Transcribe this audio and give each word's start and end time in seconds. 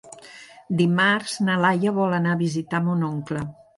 Dimarts 0.79 1.35
na 1.49 1.57
Laia 1.65 1.93
vol 1.99 2.17
anar 2.21 2.33
a 2.37 2.41
visitar 2.41 2.81
mon 2.89 3.05
oncle. 3.11 3.45